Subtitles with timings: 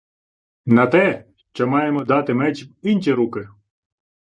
[0.65, 3.49] —На те, що маємо дати меч в инчі руки.